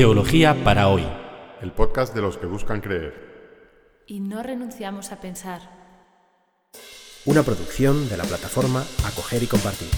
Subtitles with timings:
[0.00, 1.06] Teología para hoy.
[1.60, 4.02] El podcast de los que buscan creer.
[4.06, 5.60] Y no renunciamos a pensar.
[7.26, 9.90] Una producción de la plataforma Acoger y Compartir.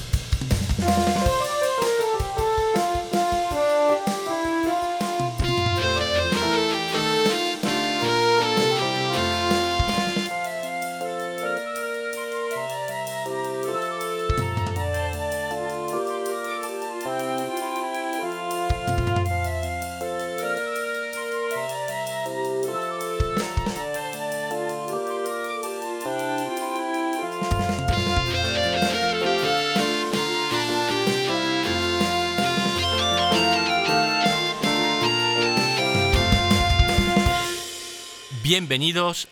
[38.55, 39.29] Bienvenidos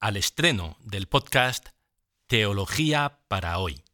[0.00, 1.68] al estreno del podcast
[2.26, 3.84] Teología para hoy.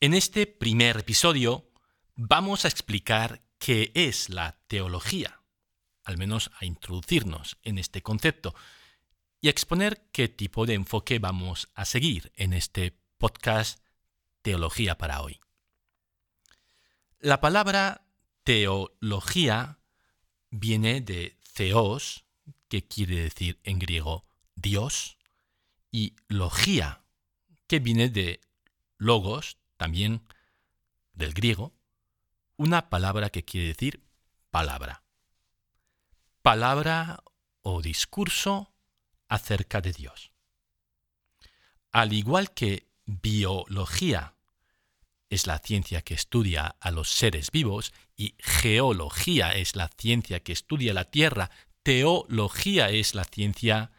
[0.00, 1.72] En este primer episodio
[2.14, 5.40] vamos a explicar qué es la teología,
[6.04, 8.54] al menos a introducirnos en este concepto
[9.40, 13.82] y a exponer qué tipo de enfoque vamos a seguir en este podcast
[14.42, 15.40] Teología para hoy.
[17.18, 18.06] La palabra
[18.44, 19.78] teología
[20.50, 22.26] viene de theos,
[22.72, 25.18] que quiere decir en griego Dios,
[25.90, 27.04] y logía,
[27.66, 28.40] que viene de
[28.96, 30.22] logos, también
[31.12, 31.74] del griego,
[32.56, 34.02] una palabra que quiere decir
[34.50, 35.02] palabra.
[36.40, 37.22] Palabra
[37.60, 38.72] o discurso
[39.28, 40.32] acerca de Dios.
[41.90, 44.34] Al igual que biología
[45.28, 50.52] es la ciencia que estudia a los seres vivos y geología es la ciencia que
[50.52, 51.50] estudia la Tierra
[51.82, 53.90] teología es la ciencia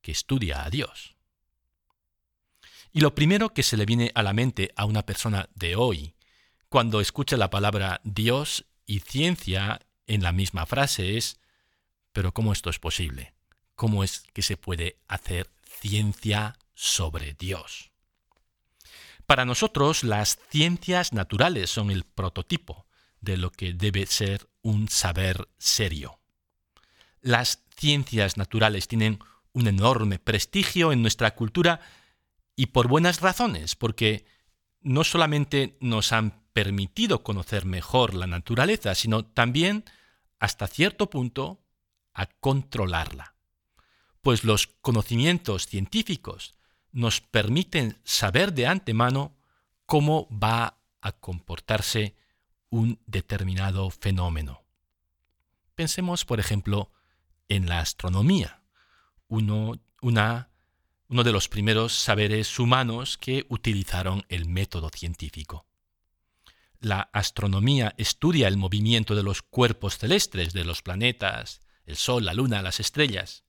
[0.00, 1.14] que estudia a Dios.
[2.92, 6.14] Y lo primero que se le viene a la mente a una persona de hoy,
[6.68, 11.40] cuando escucha la palabra Dios y ciencia en la misma frase es,
[12.12, 13.34] pero ¿cómo esto es posible?
[13.74, 17.90] ¿Cómo es que se puede hacer ciencia sobre Dios?
[19.26, 22.86] Para nosotros las ciencias naturales son el prototipo
[23.20, 26.20] de lo que debe ser un saber serio.
[27.24, 29.18] Las ciencias naturales tienen
[29.54, 31.80] un enorme prestigio en nuestra cultura
[32.54, 34.26] y por buenas razones, porque
[34.82, 39.86] no solamente nos han permitido conocer mejor la naturaleza, sino también,
[40.38, 41.64] hasta cierto punto,
[42.12, 43.36] a controlarla.
[44.20, 46.52] Pues los conocimientos científicos
[46.92, 49.34] nos permiten saber de antemano
[49.86, 52.16] cómo va a comportarse
[52.68, 54.62] un determinado fenómeno.
[55.74, 56.90] Pensemos, por ejemplo,
[57.54, 58.62] en la astronomía,
[59.28, 60.50] uno, una,
[61.08, 65.66] uno de los primeros saberes humanos que utilizaron el método científico.
[66.80, 72.34] La astronomía estudia el movimiento de los cuerpos celestes, de los planetas, el Sol, la
[72.34, 73.44] Luna, las estrellas.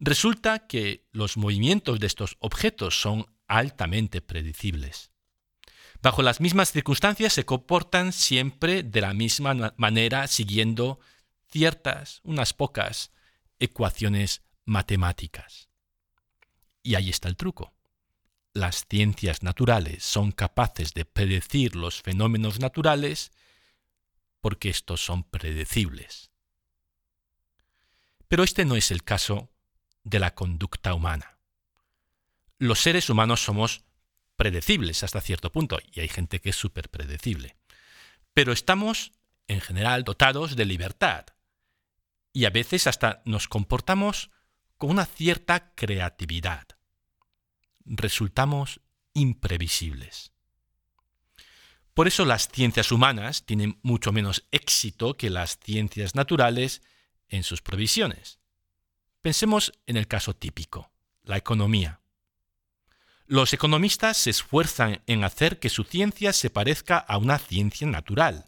[0.00, 5.10] Resulta que los movimientos de estos objetos son altamente predecibles.
[6.00, 11.00] Bajo las mismas circunstancias se comportan siempre de la misma manera siguiendo
[11.50, 13.12] ciertas, unas pocas,
[13.58, 15.68] ecuaciones matemáticas.
[16.82, 17.72] Y ahí está el truco.
[18.54, 23.32] Las ciencias naturales son capaces de predecir los fenómenos naturales
[24.40, 26.30] porque estos son predecibles.
[28.28, 29.50] Pero este no es el caso
[30.04, 31.38] de la conducta humana.
[32.58, 33.84] Los seres humanos somos
[34.36, 37.56] predecibles hasta cierto punto, y hay gente que es súper predecible.
[38.34, 39.12] Pero estamos,
[39.48, 41.26] en general, dotados de libertad,
[42.32, 44.30] y a veces hasta nos comportamos
[44.76, 46.66] con una cierta creatividad.
[47.84, 48.80] Resultamos
[49.12, 50.32] imprevisibles.
[51.94, 56.82] Por eso las ciencias humanas tienen mucho menos éxito que las ciencias naturales
[57.28, 58.38] en sus previsiones.
[59.20, 60.92] Pensemos en el caso típico,
[61.24, 62.00] la economía.
[63.26, 68.47] Los economistas se esfuerzan en hacer que su ciencia se parezca a una ciencia natural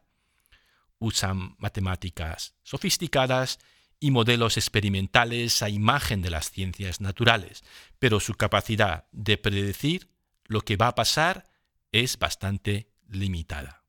[1.01, 3.59] usan matemáticas sofisticadas
[3.99, 7.65] y modelos experimentales a imagen de las ciencias naturales,
[7.99, 10.09] pero su capacidad de predecir
[10.45, 11.51] lo que va a pasar
[11.91, 13.83] es bastante limitada.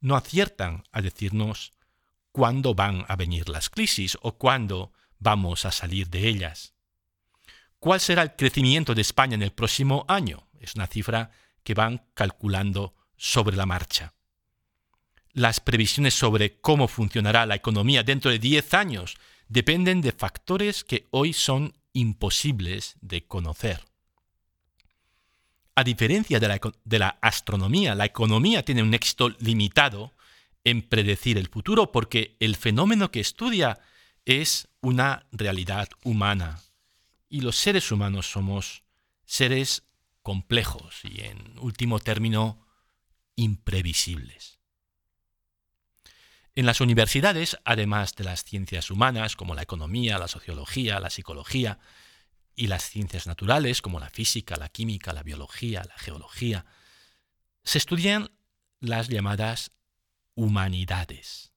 [0.00, 1.72] No aciertan a decirnos
[2.32, 6.74] cuándo van a venir las crisis o cuándo vamos a salir de ellas.
[7.78, 10.48] ¿Cuál será el crecimiento de España en el próximo año?
[10.60, 11.30] Es una cifra
[11.62, 14.15] que van calculando sobre la marcha
[15.36, 19.18] las previsiones sobre cómo funcionará la economía dentro de 10 años
[19.48, 23.84] dependen de factores que hoy son imposibles de conocer.
[25.74, 30.14] A diferencia de la, de la, astronomía, la economía tiene un éxito limitado
[30.64, 33.78] en predecir el futuro porque el fenómeno que estudia
[34.24, 36.62] es una realidad humana.
[37.28, 38.84] Y los seres humanos somos
[39.26, 39.82] seres
[40.22, 42.66] complejos y, en último término,
[43.36, 44.55] imprevisibles.
[46.56, 51.78] En las universidades, además de las ciencias humanas como la economía, la sociología, la psicología,
[52.54, 56.64] y las ciencias naturales como la física, la química, la biología, la geología,
[57.62, 58.30] se estudian
[58.80, 59.72] las llamadas
[60.34, 61.52] humanidades.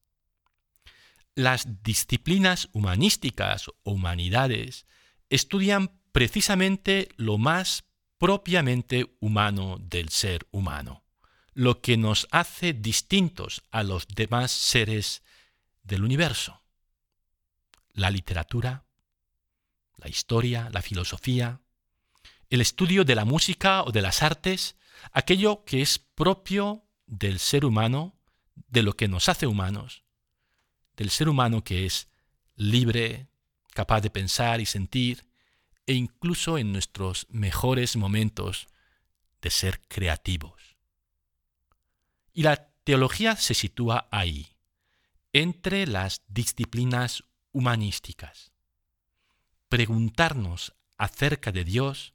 [1.34, 4.86] Las disciplinas humanísticas o humanidades
[5.30, 7.86] estudian precisamente lo más
[8.18, 11.06] propiamente humano del ser humano
[11.60, 15.24] lo que nos hace distintos a los demás seres
[15.84, 16.62] del universo.
[17.92, 18.86] La literatura,
[19.98, 21.60] la historia, la filosofía,
[22.50, 24.78] el estudio de la música o de las artes,
[25.12, 28.18] aquello que es propio del ser humano,
[28.70, 30.04] de lo que nos hace humanos,
[30.96, 32.08] del ser humano que es
[32.56, 33.28] libre,
[33.74, 35.26] capaz de pensar y sentir,
[35.86, 38.70] e incluso en nuestros mejores momentos
[39.42, 40.69] de ser creativos.
[42.34, 44.56] Y la teología se sitúa ahí,
[45.34, 48.52] entre las disciplinas humanísticas.
[49.68, 52.14] Preguntarnos acerca de Dios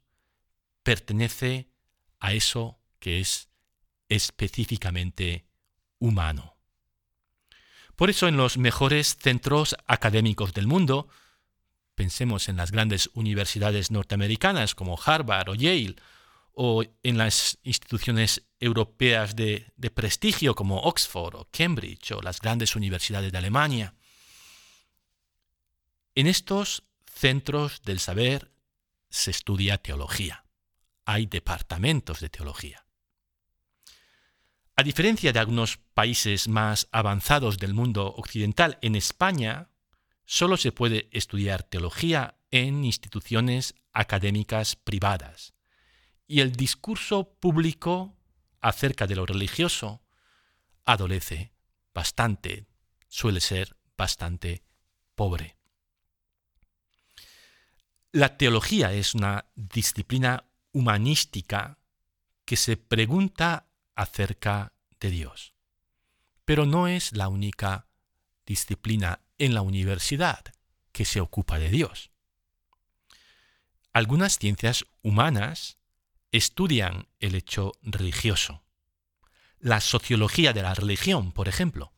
[0.83, 1.69] pertenece
[2.19, 3.49] a eso que es
[4.09, 5.45] específicamente
[5.99, 6.55] humano.
[7.95, 11.07] Por eso en los mejores centros académicos del mundo,
[11.95, 15.95] pensemos en las grandes universidades norteamericanas como Harvard o Yale,
[16.55, 23.31] o en las instituciones europeas de, prestigio como Oxford o Cambridge o las grandes universidades
[23.31, 23.93] de Alemania.
[26.15, 28.51] En estos centros del saber
[29.09, 30.45] se estudia teología.
[31.05, 32.85] Hay departamentos de teología.
[34.77, 39.69] A diferencia de algunos países más avanzados del mundo occidental, en España
[40.25, 45.54] solo se puede estudiar teología en instituciones académicas privadas
[46.27, 48.15] y el discurso público
[48.61, 50.01] acerca de lo religioso
[50.85, 51.51] adolece
[51.93, 52.65] bastante,
[53.07, 54.63] suele ser bastante
[55.15, 55.55] pobre.
[58.11, 61.79] La teología es una disciplina humanística
[62.45, 65.53] que se pregunta acerca de Dios,
[66.45, 67.87] pero no es la única
[68.45, 70.53] disciplina en la universidad
[70.91, 72.11] que se ocupa de Dios.
[73.91, 75.77] Algunas ciencias humanas
[76.37, 78.63] estudian el hecho religioso.
[79.59, 81.93] La sociología de la religión, por ejemplo,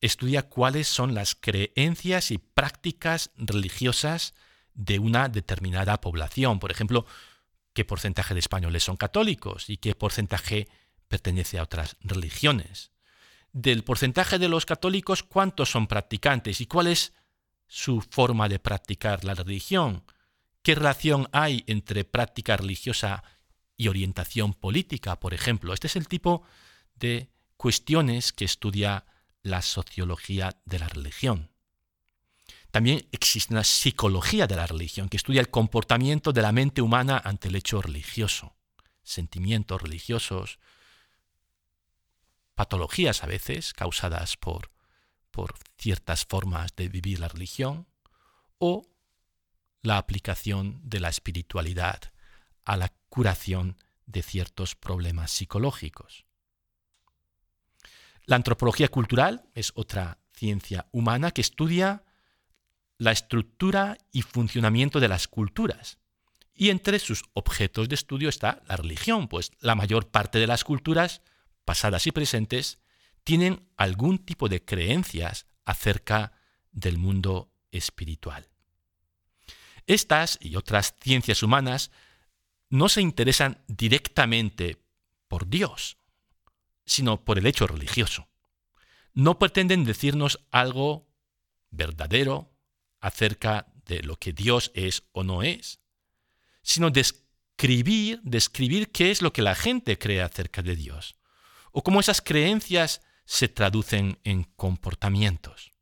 [0.00, 4.34] estudia cuáles son las creencias y prácticas religiosas
[4.74, 6.58] de una determinada población.
[6.58, 7.06] Por ejemplo,
[7.72, 10.68] qué porcentaje de españoles son católicos y qué porcentaje
[11.08, 12.90] pertenece a otras religiones.
[13.52, 17.12] Del porcentaje de los católicos, cuántos son practicantes y cuál es
[17.66, 20.04] su forma de practicar la religión.
[20.62, 23.22] ¿Qué relación hay entre práctica religiosa
[23.80, 25.72] y orientación política, por ejemplo.
[25.72, 26.42] Este es el tipo
[26.96, 29.06] de cuestiones que estudia
[29.42, 31.50] la sociología de la religión.
[32.70, 37.22] También existe una psicología de la religión que estudia el comportamiento de la mente humana
[37.24, 38.54] ante el hecho religioso,
[39.02, 40.58] sentimientos religiosos,
[42.54, 44.70] patologías a veces causadas por,
[45.30, 47.86] por ciertas formas de vivir la religión,
[48.58, 48.86] o
[49.80, 52.12] la aplicación de la espiritualidad
[52.66, 53.76] a la curación
[54.06, 56.24] de ciertos problemas psicológicos.
[58.24, 62.04] La antropología cultural es otra ciencia humana que estudia
[62.96, 65.98] la estructura y funcionamiento de las culturas.
[66.54, 70.64] Y entre sus objetos de estudio está la religión, pues la mayor parte de las
[70.64, 71.22] culturas,
[71.64, 72.78] pasadas y presentes,
[73.24, 76.32] tienen algún tipo de creencias acerca
[76.72, 78.48] del mundo espiritual.
[79.86, 81.90] Estas y otras ciencias humanas
[82.70, 84.82] no se interesan directamente
[85.28, 85.98] por Dios,
[86.86, 88.28] sino por el hecho religioso.
[89.12, 91.08] No pretenden decirnos algo
[91.70, 92.52] verdadero
[93.00, 95.80] acerca de lo que Dios es o no es,
[96.62, 101.16] sino describir, describir qué es lo que la gente cree acerca de Dios,
[101.72, 105.72] o cómo esas creencias se traducen en comportamientos.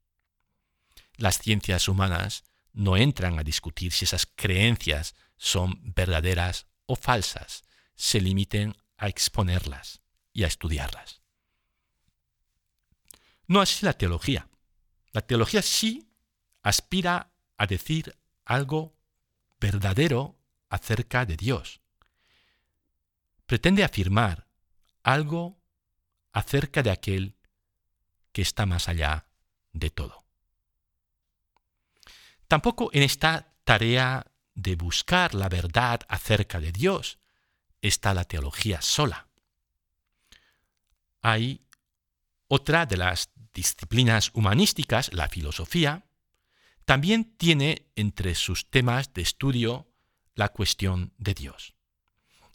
[1.16, 7.62] Las ciencias humanas no entran a discutir si esas creencias son verdaderas o falsas
[7.94, 10.00] se limiten a exponerlas
[10.32, 11.20] y a estudiarlas.
[13.46, 14.48] No así la teología.
[15.12, 16.10] La teología sí
[16.62, 18.96] aspira a decir algo
[19.60, 20.38] verdadero
[20.70, 21.80] acerca de Dios.
[23.46, 24.48] Pretende afirmar
[25.02, 25.60] algo
[26.32, 27.36] acerca de aquel
[28.32, 29.26] que está más allá
[29.72, 30.24] de todo.
[32.46, 34.27] Tampoco en esta tarea
[34.58, 37.18] de buscar la verdad acerca de Dios
[37.80, 39.28] está la teología sola.
[41.22, 41.64] Hay
[42.48, 46.06] otra de las disciplinas humanísticas, la filosofía,
[46.84, 49.86] también tiene entre sus temas de estudio
[50.34, 51.74] la cuestión de Dios.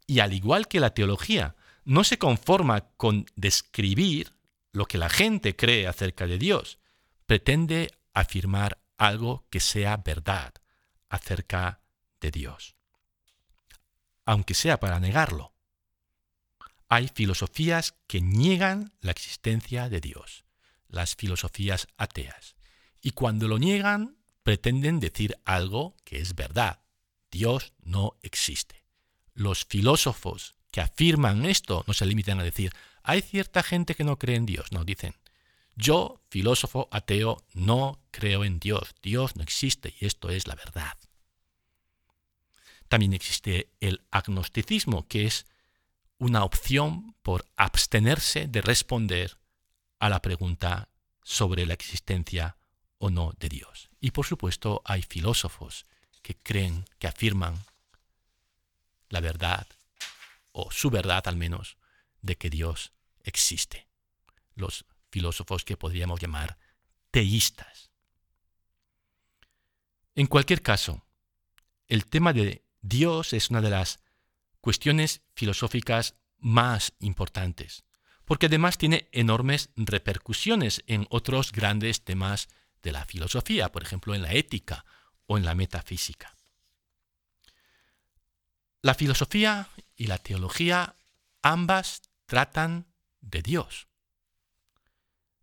[0.05, 1.55] Y al igual que la teología
[1.85, 4.33] no se conforma con describir
[4.73, 6.79] lo que la gente cree acerca de Dios,
[7.27, 10.53] pretende afirmar algo que sea verdad
[11.07, 11.82] acerca
[12.31, 12.75] Dios,
[14.25, 15.53] aunque sea para negarlo.
[16.89, 20.45] Hay filosofías que niegan la existencia de Dios,
[20.87, 22.55] las filosofías ateas,
[23.01, 26.81] y cuando lo niegan pretenden decir algo que es verdad.
[27.31, 28.83] Dios no existe.
[29.33, 34.19] Los filósofos que afirman esto no se limitan a decir, hay cierta gente que no
[34.19, 35.15] cree en Dios, no, dicen,
[35.75, 40.97] yo, filósofo ateo, no creo en Dios, Dios no existe y esto es la verdad.
[42.93, 45.47] También existe el agnosticismo, que es
[46.19, 49.39] una opción por abstenerse de responder
[49.97, 50.89] a la pregunta
[51.23, 52.55] sobre la existencia
[52.99, 53.89] o no de Dios.
[53.99, 55.87] Y por supuesto hay filósofos
[56.21, 57.65] que creen, que afirman
[59.09, 59.65] la verdad,
[60.51, 61.77] o su verdad al menos,
[62.21, 62.91] de que Dios
[63.23, 63.87] existe.
[64.53, 66.59] Los filósofos que podríamos llamar
[67.09, 67.89] teístas.
[70.13, 71.03] En cualquier caso,
[71.87, 73.99] el tema de Dios es una de las
[74.59, 77.85] cuestiones filosóficas más importantes,
[78.25, 82.49] porque además tiene enormes repercusiones en otros grandes temas
[82.83, 84.85] de la filosofía, por ejemplo en la ética
[85.25, 86.35] o en la metafísica.
[88.81, 90.97] La filosofía y la teología
[91.41, 92.87] ambas tratan
[93.21, 93.87] de Dios.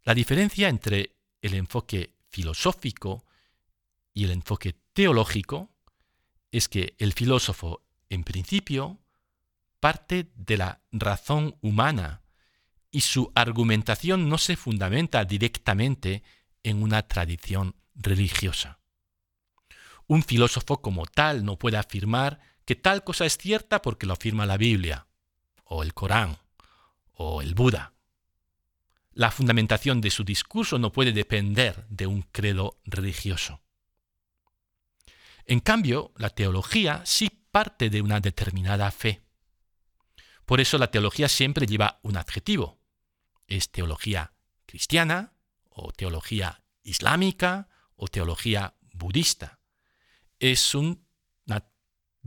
[0.02, 3.24] La diferencia entre el enfoque filosófico
[4.12, 5.70] y el enfoque teológico
[6.52, 8.98] es que el filósofo, en principio,
[9.78, 12.22] parte de la razón humana
[12.90, 16.22] y su argumentación no se fundamenta directamente
[16.62, 18.78] en una tradición religiosa.
[20.06, 24.46] Un filósofo como tal no puede afirmar que tal cosa es cierta porque lo afirma
[24.46, 25.06] la Biblia,
[25.64, 26.38] o el Corán,
[27.14, 27.94] o el Buda.
[29.12, 33.60] La fundamentación de su discurso no puede depender de un credo religioso.
[35.50, 39.24] En cambio, la teología sí parte de una determinada fe.
[40.46, 42.78] Por eso la teología siempre lleva un adjetivo.
[43.48, 44.32] Es teología
[44.64, 45.32] cristiana,
[45.68, 49.58] o teología islámica o teología budista.
[50.38, 51.04] Es un,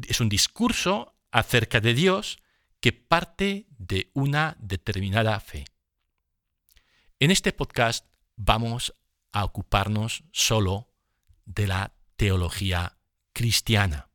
[0.05, 2.39] es un discurso acerca de Dios
[2.81, 5.63] que parte de una determinada fe.
[7.19, 8.93] En este podcast vamos
[9.31, 10.91] a ocuparnos solo
[11.45, 12.97] de la teología
[13.33, 14.09] cristiana.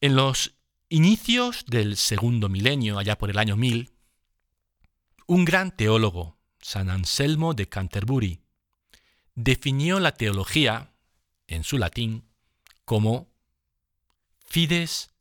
[0.00, 0.56] En los
[0.88, 3.92] inicios del segundo milenio, allá por el año 1000,
[5.26, 8.40] un gran teólogo, San Anselmo de Canterbury,
[9.34, 10.92] definió la teología,
[11.46, 12.28] en su latín,
[12.84, 13.32] como
[14.44, 15.14] fides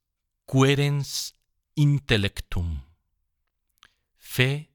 [0.45, 1.35] querens
[1.75, 2.81] intellectum,
[4.17, 4.71] fe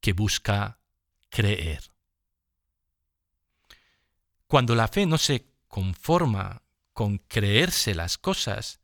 [0.00, 0.80] que busca
[1.28, 1.90] creer.
[4.50, 8.80] Cuando la fe no se conforma con creerse las cosas,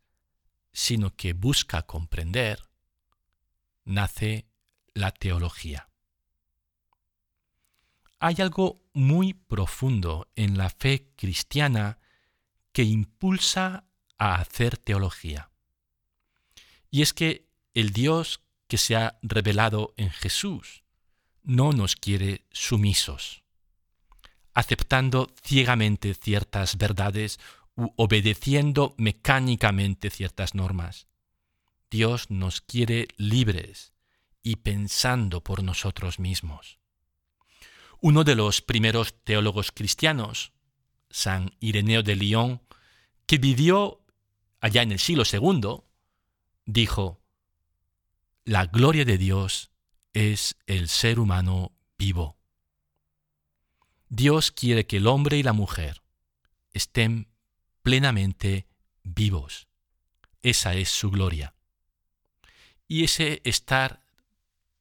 [0.73, 2.63] sino que busca comprender,
[3.85, 4.47] nace
[4.95, 5.89] la teología.
[8.21, 11.99] Hay algo muy profundo en la fe cristiana
[12.71, 15.51] que impulsa a hacer teología.
[16.93, 20.85] Y es que el Dios que se ha revelado en Jesús
[21.43, 23.43] no nos quiere sumisos,
[24.57, 27.39] aceptando ciegamente ciertas verdades
[27.77, 31.09] u obedeciendo mecánicamente ciertas normas.
[31.91, 33.93] Dios nos quiere libres,
[34.43, 36.79] y pensando por nosotros mismos.
[38.01, 40.53] Uno de los primeros teólogos cristianos,
[41.11, 42.63] San Ireneo de Lyon,
[43.27, 44.01] que vivió
[44.61, 45.83] allá en el siglo II,
[46.65, 47.21] dijo,
[48.45, 49.73] La gloria de Dios
[50.15, 52.36] es el ser humano vivo.
[54.09, 56.03] Dios quiere que el hombre y la mujer
[56.73, 57.29] estén
[57.83, 58.67] plenamente
[59.03, 59.69] vivos.
[60.43, 61.55] Esa es su gloria.
[62.87, 64.05] Y ese estar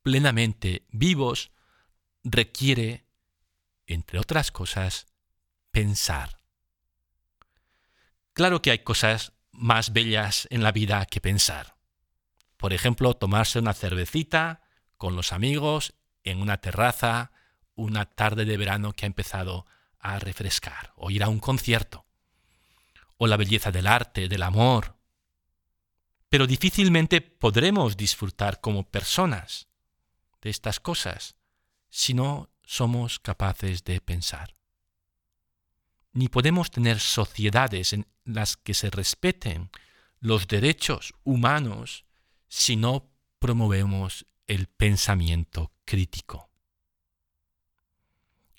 [0.03, 1.51] plenamente vivos
[2.23, 3.05] requiere,
[3.87, 5.07] entre otras cosas,
[5.71, 6.39] pensar.
[8.33, 11.77] Claro que hay cosas más bellas en la vida que pensar.
[12.57, 14.61] Por ejemplo, tomarse una cervecita
[14.97, 17.31] con los amigos en una terraza
[17.75, 19.65] una tarde de verano que ha empezado
[19.99, 22.05] a refrescar, o ir a un concierto,
[23.17, 24.97] o la belleza del arte, del amor.
[26.29, 29.67] Pero difícilmente podremos disfrutar como personas
[30.41, 31.35] de estas cosas
[31.89, 34.53] si no somos capaces de pensar.
[36.13, 39.69] Ni podemos tener sociedades en las que se respeten
[40.19, 42.05] los derechos humanos
[42.47, 46.44] si no promovemos el pensamiento crítico.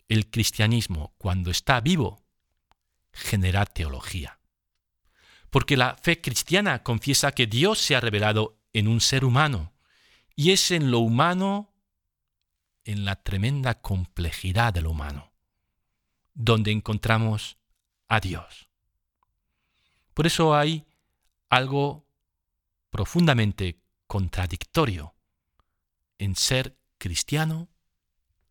[0.09, 2.23] El cristianismo, cuando está vivo,
[3.13, 4.39] genera teología.
[5.51, 9.73] Porque la fe cristiana confiesa que Dios se ha revelado en un ser humano,
[10.35, 11.73] y es en lo humano,
[12.85, 15.33] en la tremenda complejidad de lo humano,
[16.35, 17.57] donde encontramos
[18.07, 18.69] a Dios.
[20.15, 20.87] Por eso hay
[21.49, 22.07] algo
[22.91, 25.15] profundamente contradictorio
[26.19, 27.69] en ser cristiano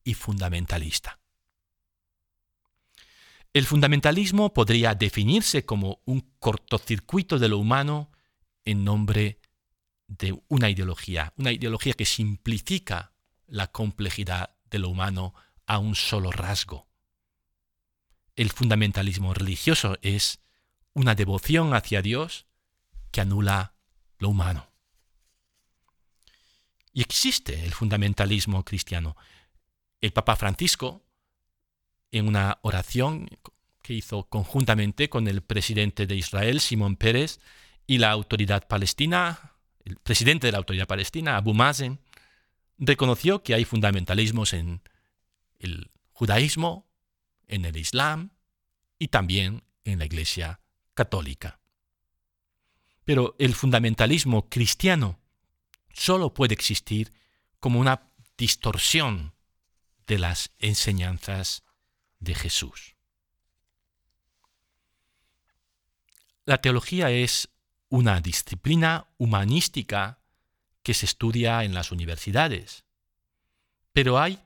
[0.04, 1.20] y fundamentalista.
[3.56, 8.12] El fundamentalismo podría definirse como un cortocircuito de lo humano
[8.66, 9.40] en nombre
[10.08, 13.14] de una ideología, una ideología que simplifica
[13.48, 15.34] la complejidad de lo humano
[15.66, 16.90] a un solo rasgo.
[18.36, 20.42] El fundamentalismo religioso es
[20.92, 22.48] una devoción hacia Dios
[23.12, 23.74] que anula
[24.18, 24.68] lo humano.
[26.92, 29.16] Y existe el fundamentalismo cristiano.
[30.02, 31.05] El Papa Francisco,
[32.18, 33.30] en una oración
[33.82, 37.40] que hizo conjuntamente con el presidente de Israel, Simón Pérez,
[37.86, 39.52] y la autoridad palestina,
[39.84, 42.00] el presidente de la autoridad palestina, Abu Mazen,
[42.78, 44.82] reconoció que hay fundamentalismos en
[45.60, 46.88] el judaísmo,
[47.48, 48.32] en el islam
[48.98, 50.62] y también en la iglesia
[50.94, 51.60] católica.
[53.04, 55.20] Pero el fundamentalismo cristiano
[55.94, 57.12] solo puede existir
[57.60, 59.34] como una distorsión
[60.08, 61.65] de las enseñanzas
[62.20, 62.96] de Jesús.
[66.46, 67.50] La teología es
[67.90, 70.20] una disciplina humanística
[70.84, 72.84] que se estudia en las universidades.
[73.94, 74.40] Pero hay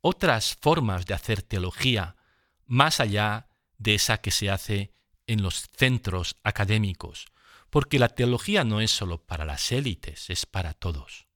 [0.00, 2.16] otras formas de hacer teología
[2.66, 4.92] más allá de esa que se hace
[5.26, 7.26] en los centros académicos,
[7.70, 11.26] porque la teología no es solo para las élites, es para todos.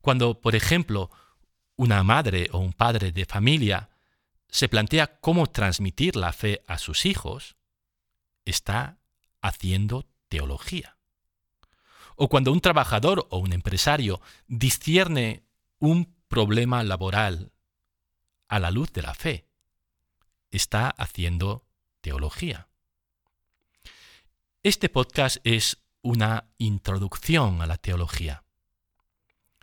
[0.00, 1.10] Cuando, por ejemplo,
[1.76, 3.90] una madre o un padre de familia
[4.54, 7.56] se plantea cómo transmitir la fe a sus hijos,
[8.44, 9.00] está
[9.40, 10.96] haciendo teología.
[12.14, 15.42] O cuando un trabajador o un empresario discierne
[15.80, 17.50] un problema laboral
[18.46, 19.48] a la luz de la fe,
[20.52, 21.66] está haciendo
[22.00, 22.68] teología.
[24.62, 28.44] Este podcast es una introducción a la teología.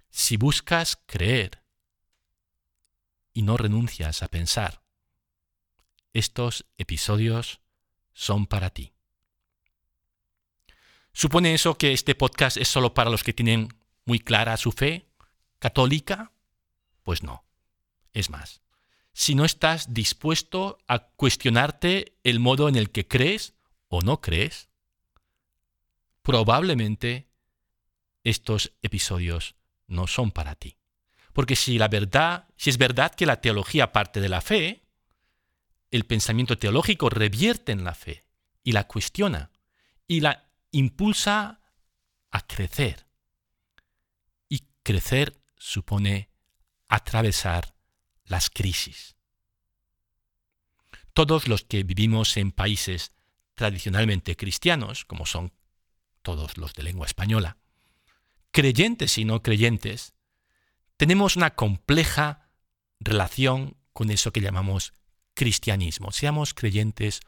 [0.10, 1.64] Si buscas creer
[3.32, 4.81] y no renuncias a pensar,
[6.14, 7.62] estos episodios
[8.14, 8.94] son para ti.
[11.14, 13.70] ¿Supone eso que este podcast es solo para los que tienen
[14.06, 15.08] muy clara su fe
[15.60, 16.32] católica?
[17.04, 17.46] Pues no.
[18.14, 18.62] Es más,
[19.14, 23.56] si no estás dispuesto a cuestionarte el modo en el que crees
[23.88, 24.70] o no crees,
[26.22, 27.28] probablemente
[28.24, 29.56] estos episodios
[29.88, 30.78] no son para ti.
[31.34, 34.84] Porque si la verdad, si es verdad que la teología parte de la fe,
[35.92, 38.26] el pensamiento teológico revierte en la fe
[38.64, 39.52] y la cuestiona
[40.08, 41.62] y la impulsa
[42.32, 43.06] a crecer.
[44.48, 46.30] Y crecer supone
[46.88, 47.76] atravesar
[48.26, 49.16] las crisis.
[51.14, 53.12] Todos los que vivimos en países
[53.56, 55.54] tradicionalmente cristianos, como son
[56.22, 57.58] todos los de lengua española,
[58.52, 60.14] creyentes y no creyentes,
[60.96, 62.50] tenemos una compleja
[63.00, 64.94] relación con eso que llamamos
[65.42, 67.22] cristianismo, seamos creyentes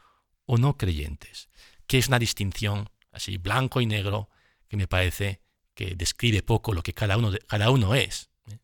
[0.46, 1.48] o no creyentes,
[1.88, 4.30] que es una distinción así blanco y negro
[4.68, 5.40] que me parece
[5.74, 8.30] que describe poco lo que cada uno, cada uno es.
[8.46, 8.60] ¿eh?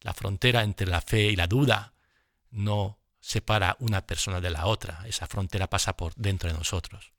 [0.00, 1.94] La frontera entre la fe y la duda
[2.50, 7.12] no separa una persona de la otra, esa frontera pasa por dentro de nosotros.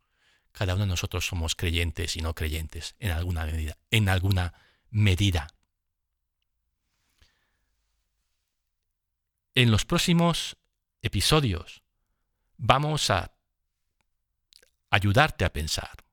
[0.52, 3.78] Cada uno de nosotros somos creyentes y no creyentes en alguna medida.
[3.90, 4.54] En alguna
[4.90, 5.48] medida.
[9.56, 10.59] En los próximos
[11.02, 11.84] episodios
[12.58, 13.32] vamos a
[14.90, 16.04] ayudarte a pensar.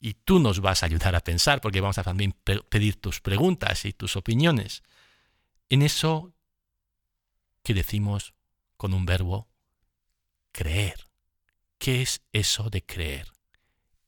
[0.00, 3.84] Y tú nos vas a ayudar a pensar porque vamos a también pedir tus preguntas
[3.84, 4.82] y tus opiniones
[5.68, 6.34] en eso
[7.62, 8.34] que decimos
[8.76, 9.48] con un verbo
[10.50, 11.08] creer.
[11.78, 13.32] ¿Qué es eso de creer?